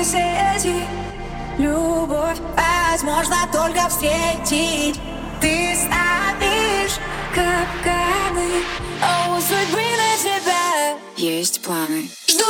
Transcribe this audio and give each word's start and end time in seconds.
и 0.00 0.04
сети 0.04 0.84
Любовь 1.58 2.38
возможно 2.96 3.36
только 3.52 3.88
встретить. 3.88 5.00
Ты 5.40 5.74
ставишь 5.74 6.98
капканы, 7.34 8.62
а 9.02 9.34
у 9.34 9.40
судьбы 9.40 9.80
на 9.80 10.16
тебя. 10.18 10.98
Есть 11.16 11.62
планы. 11.62 12.10
Жду 12.28 12.44